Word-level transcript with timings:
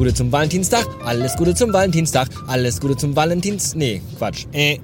Gute 0.00 0.12
zum 0.12 0.32
Valentinstag, 0.32 0.84
alles 1.04 1.36
Gute 1.36 1.54
zum 1.54 1.72
Valentinstag, 1.72 2.28
alles 2.48 2.80
Gute 2.80 2.96
zum 2.96 3.14
Valentins... 3.14 3.76
Nee, 3.76 4.02
Quatsch. 4.18 4.46
Äh. 4.52 4.78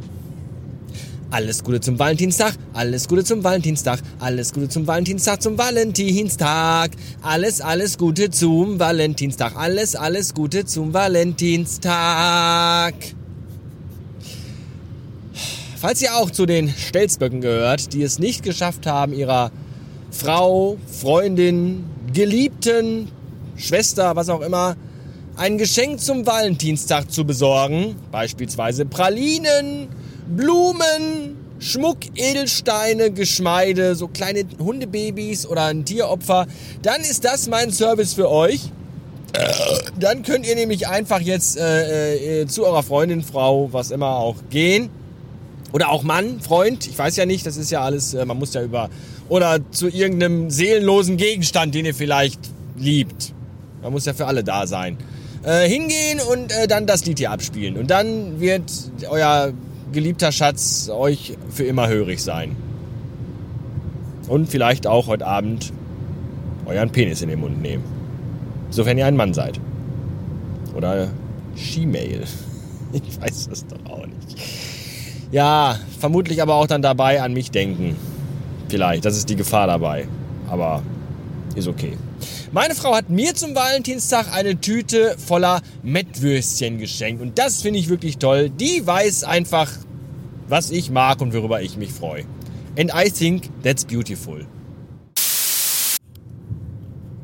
Alles 1.31 1.65
Gute 1.65 1.81
zum 1.81 1.99
Valentinstag, 1.99 2.55
alles 2.73 3.09
Gute 3.09 3.25
zum 3.25 3.43
Valentinstag, 3.43 3.99
alles 4.21 4.53
Gute 4.53 4.69
zum 4.69 4.87
Valentinstag, 4.87 5.43
zum 5.43 5.59
Valentinstag. 5.59 6.93
Alles, 7.21 7.61
alles 7.61 7.99
Gute 7.99 8.31
zum 8.31 8.79
Valentinstag, 8.79 9.57
alles, 9.57 9.97
alles 9.97 10.35
Gute 10.35 10.67
zum 10.67 10.95
Valentinstag. 10.95 12.95
Falls 15.79 16.01
ihr 16.01 16.15
auch 16.15 16.31
zu 16.31 16.47
den 16.47 16.69
Stelzböcken 16.69 17.41
gehört, 17.41 17.93
die 17.93 18.03
es 18.03 18.21
nicht 18.21 18.45
geschafft 18.45 18.87
haben, 18.87 19.13
ihrer 19.13 19.51
Frau, 20.13 20.77
Freundin, 20.87 21.83
Geliebten, 22.13 23.09
Schwester, 23.57 24.17
was 24.17 24.29
auch 24.29 24.43
immer, 24.43 24.77
ein 25.37 25.59
Geschenk 25.59 26.01
zum 26.01 26.27
Valentinstag 26.27 27.13
zu 27.13 27.25
besorgen, 27.25 27.97
beispielsweise 28.11 28.87
Pralinen, 28.87 29.89
Blumen, 30.35 31.37
Schmuck, 31.59 31.99
Edelsteine, 32.15 33.11
Geschmeide, 33.11 33.95
so 33.95 34.09
kleine 34.09 34.45
Hundebabys 34.59 35.47
oder 35.47 35.67
ein 35.67 35.85
Tieropfer, 35.85 36.47
dann 36.83 37.01
ist 37.03 37.25
das 37.25 37.49
mein 37.49 37.71
Service 37.71 38.15
für 38.15 38.31
euch. 38.31 38.61
Dann 40.01 40.23
könnt 40.23 40.47
ihr 40.47 40.55
nämlich 40.55 40.89
einfach 40.89 41.21
jetzt 41.21 41.59
äh, 41.59 42.43
äh, 42.43 42.47
zu 42.47 42.65
eurer 42.65 42.83
Freundin, 42.83 43.23
Frau, 43.23 43.69
was 43.73 43.91
immer 43.91 44.17
auch 44.17 44.37
gehen. 44.49 44.89
Oder 45.73 45.91
auch 45.91 46.03
Mann, 46.03 46.41
Freund, 46.41 46.87
ich 46.87 46.97
weiß 46.97 47.17
ja 47.17 47.27
nicht, 47.27 47.45
das 47.45 47.59
ist 47.59 47.71
ja 47.71 47.83
alles, 47.83 48.15
äh, 48.15 48.25
man 48.25 48.39
muss 48.39 48.55
ja 48.55 48.63
über. 48.63 48.89
Oder 49.29 49.59
zu 49.71 49.89
irgendeinem 49.89 50.49
seelenlosen 50.51 51.19
Gegenstand, 51.19 51.75
den 51.75 51.85
ihr 51.85 51.95
vielleicht 51.95 52.41
liebt. 52.79 53.35
Man 53.83 53.93
muss 53.93 54.07
ja 54.07 54.15
für 54.15 54.27
alle 54.27 54.43
da 54.43 54.67
sein. 54.67 54.97
Äh, 55.47 55.69
hingehen 55.69 56.19
und 56.19 56.51
äh, 56.51 56.67
dann 56.67 56.89
das 56.89 57.05
Lied 57.07 57.21
hier 57.21 57.31
abspielen. 57.31 57.77
Und 57.77 57.89
dann 57.89 58.41
wird 58.41 58.65
euer 59.09 59.53
geliebter 59.93 60.33
Schatz 60.33 60.91
euch 60.93 61.39
für 61.51 61.63
immer 61.63 61.87
hörig 61.87 62.21
sein. 62.21 62.57
Und 64.27 64.49
vielleicht 64.49 64.89
auch 64.89 65.07
heute 65.07 65.25
Abend 65.25 65.73
euren 66.67 66.91
Penis 66.91 67.23
in 67.23 67.29
den 67.29 67.39
Mund 67.39 67.63
nehmen. 67.63 67.85
Sofern 68.71 68.99
ihr 68.99 69.07
ein 69.07 69.15
Mann 69.15 69.35
seid. 69.35 69.61
Oder 70.77 71.11
She-Mail. 71.55 72.25
Ich 72.93 73.21
weiß 73.21 73.49
das 73.51 73.67
doch 73.67 73.93
auch 73.93 74.07
nicht. 74.07 74.39
Ja, 75.33 75.77
vermutlich 75.99 76.41
aber 76.41 76.55
auch 76.55 76.69
dann 76.69 76.83
dabei 76.83 77.21
an 77.21 77.33
mich 77.35 77.51
denken. 77.51 77.97
Vielleicht, 78.69 79.05
das 79.05 79.17
ist 79.17 79.29
die 79.29 79.37
Gefahr 79.37 79.67
dabei. 79.67 80.07
Aber 80.49 80.83
ist 81.57 81.67
okay. 81.67 81.99
Meine 82.53 82.75
Frau 82.75 82.95
hat 82.95 83.11
mir 83.11 83.35
zum 83.35 83.55
Valentinstag 83.55 84.33
eine 84.33 84.61
Tüte 84.61 85.17
voller 85.19 85.63
Mettwürstchen 85.83 86.79
geschenkt. 86.79 87.23
Und 87.23 87.39
das 87.39 87.63
finde 87.63 87.79
ich 87.79 87.89
wirklich 87.89 88.19
toll. 88.19 88.51
Die 88.51 88.87
weiß 88.87 89.25
einfach, 89.25 89.71
was 90.49 90.71
ich 90.71 90.91
mag 90.91 91.21
und 91.21 91.35
worüber 91.35 91.63
ich 91.63 91.77
mich 91.77 91.93
freue. 91.93 92.25
And 92.79 92.93
I 92.95 93.11
think 93.11 93.49
that's 93.63 93.85
beautiful. 93.85 94.47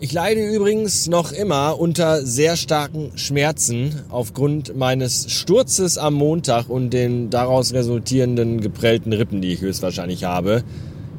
Ich 0.01 0.13
leide 0.13 0.45
übrigens 0.45 1.07
noch 1.07 1.31
immer 1.31 1.79
unter 1.79 2.27
sehr 2.27 2.57
starken 2.57 3.13
Schmerzen 3.15 4.01
aufgrund 4.09 4.77
meines 4.77 5.31
Sturzes 5.31 5.97
am 5.97 6.15
Montag 6.15 6.69
und 6.69 6.91
den 6.91 7.31
daraus 7.31 7.73
resultierenden 7.73 8.61
geprellten 8.61 9.13
Rippen, 9.13 9.41
die 9.41 9.53
ich 9.53 9.61
höchstwahrscheinlich 9.61 10.25
habe. 10.25 10.65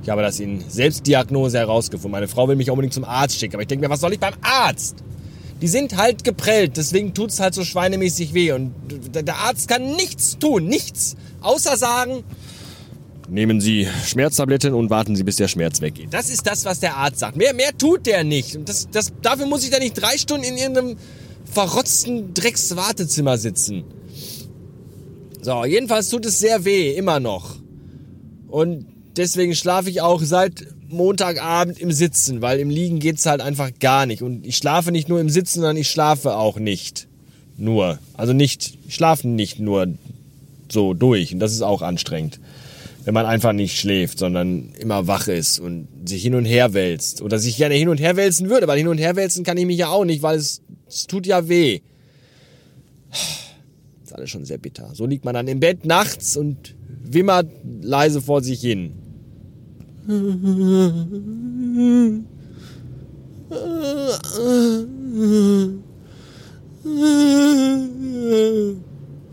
Ich 0.03 0.09
habe 0.09 0.21
das 0.21 0.39
in 0.41 0.69
Selbstdiagnose 0.69 1.57
herausgefunden. 1.57 2.11
Meine 2.11 2.27
Frau 2.27 2.47
will 2.49 2.57
mich 2.57 2.69
unbedingt 2.69 2.93
zum 2.93 3.05
Arzt 3.05 3.39
schicken, 3.39 3.55
aber 3.55 3.61
ich 3.61 3.69
denke 3.69 3.85
mir, 3.85 3.89
was 3.89 4.01
soll 4.01 4.11
ich 4.11 4.19
beim 4.19 4.33
Arzt? 4.41 4.97
Die 5.61 5.69
sind 5.69 5.95
halt 5.95 6.25
geprellt, 6.25 6.75
deswegen 6.75 7.13
tut's 7.13 7.39
halt 7.39 7.53
so 7.53 7.63
schweinemäßig 7.63 8.33
weh. 8.33 8.51
Und 8.51 8.73
der 9.13 9.37
Arzt 9.37 9.69
kann 9.69 9.95
nichts 9.95 10.37
tun, 10.37 10.65
nichts. 10.65 11.15
Außer 11.39 11.77
sagen, 11.77 12.25
nehmen 13.29 13.61
Sie 13.61 13.87
Schmerztabletten 14.05 14.73
und 14.73 14.89
warten 14.89 15.15
Sie, 15.15 15.23
bis 15.23 15.37
der 15.37 15.47
Schmerz 15.47 15.79
weggeht. 15.79 16.09
Das 16.11 16.29
ist 16.29 16.45
das, 16.45 16.65
was 16.65 16.81
der 16.81 16.97
Arzt 16.97 17.19
sagt. 17.19 17.37
Mehr, 17.37 17.53
mehr 17.53 17.71
tut 17.77 18.05
der 18.05 18.25
nicht. 18.25 18.57
Und 18.57 18.67
das, 18.67 18.89
das, 18.91 19.13
dafür 19.21 19.45
muss 19.45 19.63
ich 19.63 19.69
da 19.69 19.79
nicht 19.79 19.93
drei 19.93 20.17
Stunden 20.17 20.43
in 20.43 20.57
irgendeinem 20.57 20.97
verrotzten 21.45 22.33
Dreckswartezimmer 22.33 23.37
sitzen. 23.37 23.85
So, 25.41 25.63
jedenfalls 25.63 26.09
tut 26.09 26.25
es 26.25 26.39
sehr 26.39 26.65
weh, 26.65 26.91
immer 26.91 27.21
noch. 27.21 27.55
Und 28.49 28.92
deswegen 29.17 29.55
schlafe 29.55 29.89
ich 29.89 30.01
auch 30.01 30.21
seit 30.23 30.65
Montagabend 30.89 31.79
im 31.79 31.91
Sitzen, 31.91 32.41
weil 32.41 32.59
im 32.59 32.69
Liegen 32.69 32.99
geht's 32.99 33.25
halt 33.25 33.41
einfach 33.41 33.71
gar 33.79 34.05
nicht. 34.05 34.21
Und 34.21 34.45
ich 34.45 34.57
schlafe 34.57 34.91
nicht 34.91 35.09
nur 35.09 35.19
im 35.19 35.29
Sitzen, 35.29 35.59
sondern 35.59 35.77
ich 35.77 35.89
schlafe 35.89 36.35
auch 36.35 36.57
nicht. 36.57 37.07
Nur. 37.57 37.99
Also 38.13 38.33
nicht, 38.33 38.77
ich 38.87 38.95
schlafe 38.95 39.27
nicht 39.27 39.59
nur 39.59 39.87
so 40.71 40.93
durch. 40.93 41.33
Und 41.33 41.39
das 41.39 41.51
ist 41.51 41.61
auch 41.61 41.81
anstrengend. 41.81 42.39
Wenn 43.05 43.13
man 43.13 43.25
einfach 43.25 43.53
nicht 43.53 43.77
schläft, 43.77 44.17
sondern 44.17 44.71
immer 44.79 45.07
wach 45.07 45.27
ist 45.27 45.59
und 45.59 45.87
sich 46.05 46.21
hin 46.21 46.35
und 46.35 46.45
her 46.45 46.73
wälzt. 46.73 47.21
Oder 47.21 47.37
sich 47.37 47.57
gerne 47.57 47.75
hin 47.75 47.89
und 47.89 47.99
her 47.99 48.15
wälzen 48.15 48.49
würde, 48.49 48.67
weil 48.67 48.77
hin 48.77 48.87
und 48.87 48.97
her 48.97 49.15
wälzen 49.15 49.43
kann 49.43 49.57
ich 49.57 49.65
mich 49.65 49.77
ja 49.77 49.89
auch 49.89 50.05
nicht, 50.05 50.21
weil 50.21 50.37
es, 50.37 50.61
es 50.87 51.05
tut 51.07 51.25
ja 51.25 51.47
weh. 51.49 51.81
Das 53.09 53.19
ist 54.05 54.13
alles 54.13 54.29
schon 54.29 54.45
sehr 54.45 54.57
bitter. 54.57 54.91
So 54.93 55.05
liegt 55.05 55.25
man 55.25 55.33
dann 55.33 55.47
im 55.47 55.59
Bett 55.59 55.85
nachts 55.85 56.37
und 56.37 56.75
wimmert 57.03 57.47
leise 57.81 58.21
vor 58.21 58.41
sich 58.41 58.61
hin. 58.61 59.02
Da 60.05 60.15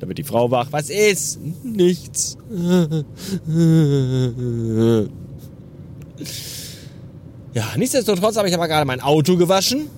wird 0.06 0.19
die 0.19 0.22
Frau 0.22 0.50
wach. 0.50 0.69
Was 0.70 0.91
ist? 0.91 1.41
Nichts. 1.64 2.38
Ja, 7.53 7.64
nichtsdestotrotz 7.76 8.36
habe 8.36 8.48
ich 8.48 8.54
aber 8.54 8.69
gerade 8.69 8.86
mein 8.86 9.00
Auto 9.00 9.36
gewaschen. 9.36 9.88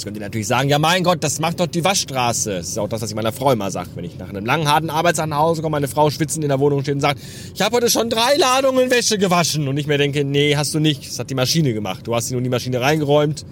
Jetzt 0.00 0.06
könnt 0.06 0.16
ihr 0.16 0.22
natürlich 0.22 0.46
sagen, 0.46 0.70
ja 0.70 0.78
mein 0.78 1.04
Gott, 1.04 1.22
das 1.22 1.40
macht 1.40 1.60
doch 1.60 1.66
die 1.66 1.84
Waschstraße. 1.84 2.54
Das 2.54 2.68
ist 2.68 2.78
auch 2.78 2.88
das, 2.88 3.02
was 3.02 3.10
ich 3.10 3.14
meiner 3.14 3.32
Frau 3.32 3.52
immer 3.52 3.70
sage. 3.70 3.90
Wenn 3.94 4.04
ich 4.04 4.16
nach 4.16 4.30
einem 4.30 4.46
langen, 4.46 4.66
harten 4.66 4.88
Arbeitstag 4.88 5.28
nach 5.28 5.40
Hause 5.40 5.60
komme, 5.60 5.72
meine 5.72 5.88
Frau 5.88 6.08
schwitzend 6.08 6.42
in 6.42 6.48
der 6.48 6.58
Wohnung 6.58 6.80
steht 6.80 6.94
und 6.94 7.02
sagt, 7.02 7.20
ich 7.54 7.60
habe 7.60 7.76
heute 7.76 7.90
schon 7.90 8.08
drei 8.08 8.36
Ladungen 8.38 8.90
Wäsche 8.90 9.18
gewaschen. 9.18 9.68
Und 9.68 9.76
ich 9.76 9.86
mir 9.86 9.98
denke, 9.98 10.24
nee, 10.24 10.56
hast 10.56 10.72
du 10.72 10.78
nicht. 10.78 11.06
Das 11.06 11.18
hat 11.18 11.28
die 11.28 11.34
Maschine 11.34 11.74
gemacht. 11.74 12.06
Du 12.06 12.14
hast 12.14 12.28
sie 12.28 12.32
nur 12.32 12.38
in 12.38 12.44
die 12.44 12.50
Maschine 12.50 12.80
reingeräumt 12.80 13.44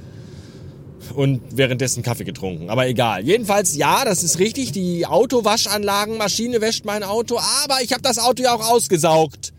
und 1.15 1.43
währenddessen 1.51 2.03
Kaffee 2.03 2.25
getrunken. 2.25 2.71
Aber 2.71 2.89
egal. 2.89 3.27
Jedenfalls, 3.27 3.77
ja, 3.77 4.07
das 4.07 4.23
ist 4.23 4.39
richtig. 4.39 4.73
Die 4.73 5.05
Autowaschanlagenmaschine 5.05 6.63
wäscht 6.63 6.87
mein 6.87 7.03
Auto. 7.03 7.39
Aber 7.63 7.83
ich 7.83 7.93
habe 7.93 8.01
das 8.01 8.19
Auto 8.19 8.43
ja 8.43 8.55
auch 8.55 8.71
ausgesaugt. 8.71 9.53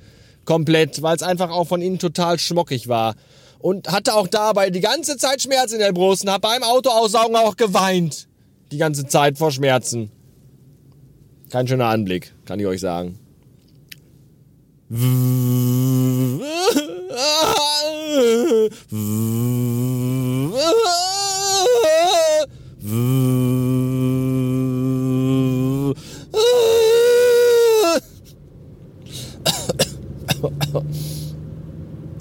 Komplett, 0.43 1.03
weil 1.03 1.15
es 1.15 1.21
einfach 1.21 1.51
auch 1.51 1.67
von 1.67 1.83
innen 1.83 1.99
total 1.99 2.39
schmockig 2.39 2.87
war. 2.87 3.13
Und 3.59 3.91
hatte 3.91 4.15
auch 4.15 4.27
dabei 4.27 4.69
die 4.69 4.79
ganze 4.79 5.17
Zeit 5.17 5.41
Schmerz 5.41 5.73
in 5.73 5.79
der 5.79 5.91
Brust 5.91 6.23
und 6.23 6.31
habe 6.31 6.47
beim 6.47 6.63
Autoaussaugen 6.63 7.35
auch 7.35 7.57
geweint. 7.57 8.27
Die 8.71 8.77
ganze 8.77 9.05
Zeit 9.05 9.37
vor 9.37 9.51
Schmerzen. 9.51 10.11
Kein 11.49 11.67
schöner 11.67 11.87
Anblick, 11.87 12.33
kann 12.45 12.59
ich 12.59 12.67
euch 12.67 12.79
sagen. 12.79 13.19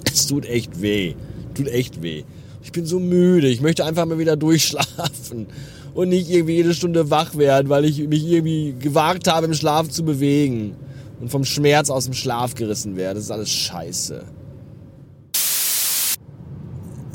Es 0.05 0.27
tut 0.27 0.45
echt 0.47 0.83
weh. 0.83 1.15
Tut 1.59 1.69
echt 1.69 2.03
weh. 2.03 2.25
Ich 2.63 2.71
bin 2.71 2.87
so 2.87 3.01
müde. 3.01 3.49
Ich 3.49 3.61
möchte 3.61 3.85
einfach 3.85 4.07
mal 4.07 4.21
wieder 4.21 4.37
durchschlafen 4.37 5.49
und 5.93 6.11
nicht 6.11 6.31
irgendwie 6.31 6.55
jede 6.55 6.73
Stunde 6.73 7.11
wach 7.11 7.37
werden, 7.37 7.69
weil 7.69 7.85
ich 7.85 8.07
mich 8.07 8.25
irgendwie 8.25 8.77
gewagt 8.79 9.27
habe, 9.27 9.47
im 9.47 9.55
Schlaf 9.55 9.89
zu 9.89 10.05
bewegen 10.05 10.77
und 11.21 11.33
vom 11.33 11.45
Schmerz 11.45 11.91
aus 11.91 12.05
dem 12.05 12.15
Schlaf 12.15 12.55
gerissen 12.55 12.95
werde. 12.95 13.17
Das 13.17 13.25
ist 13.25 13.33
alles 13.33 13.51
scheiße. 13.51 14.23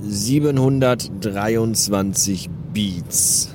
723 0.01 2.49
Beats. 2.73 3.47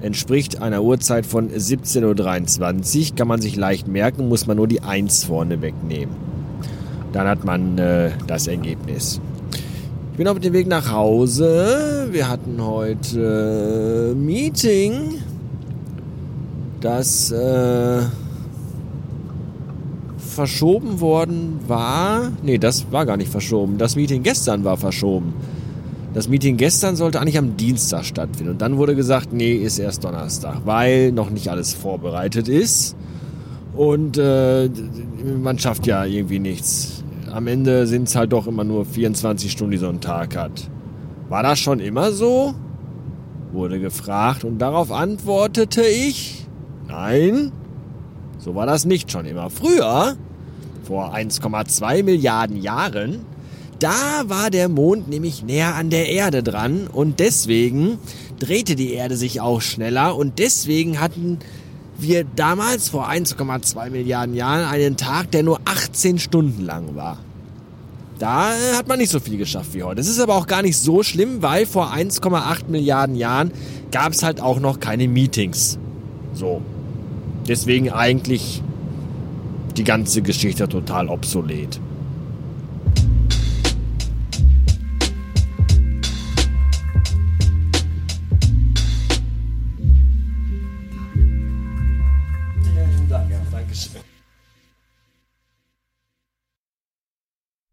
Entspricht 0.00 0.60
einer 0.60 0.82
Uhrzeit 0.82 1.26
von 1.26 1.48
17.23 1.48 3.10
Uhr. 3.10 3.16
Kann 3.16 3.28
man 3.28 3.40
sich 3.40 3.54
leicht 3.54 3.86
merken, 3.86 4.28
muss 4.28 4.48
man 4.48 4.56
nur 4.56 4.66
die 4.66 4.80
1 4.80 5.22
vorne 5.22 5.62
wegnehmen. 5.62 6.16
Dann 7.12 7.28
hat 7.28 7.44
man 7.44 7.78
äh, 7.78 8.10
das 8.26 8.48
Ergebnis. 8.48 9.20
Ich 10.12 10.18
bin 10.18 10.28
auf 10.28 10.38
dem 10.38 10.52
Weg 10.52 10.66
nach 10.66 10.92
Hause. 10.92 12.08
Wir 12.10 12.28
hatten 12.28 12.62
heute 12.62 14.12
äh, 14.12 14.14
Meeting, 14.14 15.22
das 16.82 17.32
äh, 17.32 18.02
verschoben 20.18 21.00
worden 21.00 21.60
war. 21.66 22.30
Nee, 22.42 22.58
das 22.58 22.92
war 22.92 23.06
gar 23.06 23.16
nicht 23.16 23.30
verschoben. 23.30 23.78
Das 23.78 23.96
Meeting 23.96 24.22
gestern 24.22 24.64
war 24.64 24.76
verschoben. 24.76 25.32
Das 26.12 26.28
Meeting 26.28 26.58
gestern 26.58 26.94
sollte 26.94 27.18
eigentlich 27.18 27.38
am 27.38 27.56
Dienstag 27.56 28.04
stattfinden. 28.04 28.52
Und 28.52 28.60
dann 28.60 28.76
wurde 28.76 28.94
gesagt, 28.94 29.32
nee, 29.32 29.54
ist 29.54 29.78
erst 29.78 30.04
Donnerstag, 30.04 30.60
weil 30.66 31.10
noch 31.10 31.30
nicht 31.30 31.48
alles 31.48 31.72
vorbereitet 31.72 32.48
ist. 32.48 32.96
Und 33.74 34.18
äh, 34.18 34.68
man 35.42 35.58
schafft 35.58 35.86
ja 35.86 36.04
irgendwie 36.04 36.38
nichts. 36.38 37.01
Am 37.32 37.46
Ende 37.46 37.86
sind 37.86 38.08
es 38.08 38.14
halt 38.14 38.34
doch 38.34 38.46
immer 38.46 38.62
nur 38.62 38.84
24 38.84 39.50
Stunden, 39.50 39.70
die 39.70 39.78
so 39.78 39.88
ein 39.88 40.02
Tag 40.02 40.36
hat. 40.36 40.68
War 41.30 41.42
das 41.42 41.58
schon 41.58 41.80
immer 41.80 42.12
so? 42.12 42.54
Wurde 43.52 43.80
gefragt 43.80 44.44
und 44.44 44.58
darauf 44.58 44.92
antwortete 44.92 45.82
ich, 45.82 46.46
nein, 46.88 47.50
so 48.36 48.54
war 48.54 48.66
das 48.66 48.84
nicht 48.84 49.10
schon 49.10 49.24
immer. 49.24 49.48
Früher, 49.48 50.16
vor 50.82 51.14
1,2 51.14 52.02
Milliarden 52.02 52.60
Jahren, 52.60 53.24
da 53.78 54.24
war 54.26 54.50
der 54.50 54.68
Mond 54.68 55.08
nämlich 55.08 55.42
näher 55.42 55.74
an 55.74 55.88
der 55.88 56.10
Erde 56.10 56.42
dran 56.42 56.86
und 56.86 57.18
deswegen 57.18 57.98
drehte 58.40 58.76
die 58.76 58.92
Erde 58.92 59.16
sich 59.16 59.40
auch 59.40 59.62
schneller 59.62 60.16
und 60.16 60.38
deswegen 60.38 61.00
hatten 61.00 61.38
wir 62.02 62.24
damals 62.24 62.88
vor 62.88 63.08
1,2 63.08 63.90
Milliarden 63.90 64.34
Jahren 64.34 64.64
einen 64.64 64.96
Tag, 64.96 65.30
der 65.30 65.42
nur 65.42 65.60
18 65.64 66.18
Stunden 66.18 66.64
lang 66.64 66.94
war. 66.94 67.18
Da 68.18 68.52
hat 68.76 68.86
man 68.86 68.98
nicht 68.98 69.10
so 69.10 69.18
viel 69.18 69.36
geschafft 69.36 69.74
wie 69.74 69.82
heute. 69.82 69.96
Das 69.96 70.06
ist 70.06 70.20
aber 70.20 70.36
auch 70.36 70.46
gar 70.46 70.62
nicht 70.62 70.78
so 70.78 71.02
schlimm, 71.02 71.42
weil 71.42 71.66
vor 71.66 71.92
1,8 71.92 72.68
Milliarden 72.68 73.16
Jahren 73.16 73.50
gab 73.90 74.12
es 74.12 74.22
halt 74.22 74.40
auch 74.40 74.60
noch 74.60 74.78
keine 74.78 75.08
Meetings. 75.08 75.78
So. 76.34 76.62
Deswegen 77.48 77.90
eigentlich 77.90 78.62
die 79.76 79.84
ganze 79.84 80.22
Geschichte 80.22 80.68
total 80.68 81.08
obsolet. 81.08 81.80